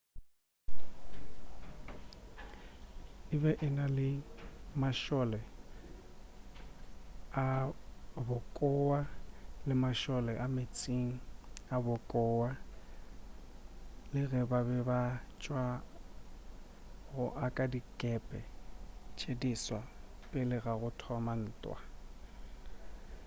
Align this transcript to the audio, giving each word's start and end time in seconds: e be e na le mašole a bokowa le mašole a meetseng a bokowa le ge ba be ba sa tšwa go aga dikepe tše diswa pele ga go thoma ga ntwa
e 3.33 3.35
be 3.41 3.51
e 3.65 3.67
na 3.77 3.85
le 3.97 4.09
mašole 4.81 5.39
a 7.43 7.45
bokowa 8.27 8.99
le 9.67 9.73
mašole 9.83 10.33
a 10.43 10.45
meetseng 10.55 11.11
a 11.75 11.77
bokowa 11.85 12.49
le 14.13 14.21
ge 14.31 14.41
ba 14.49 14.59
be 14.67 14.77
ba 14.89 14.99
sa 15.13 15.19
tšwa 15.41 15.63
go 17.11 17.23
aga 17.45 17.65
dikepe 17.73 18.39
tše 19.17 19.31
diswa 19.41 19.81
pele 20.29 20.55
ga 20.63 20.73
go 20.81 20.89
thoma 21.01 21.33
ga 21.39 21.43
ntwa 21.49 21.77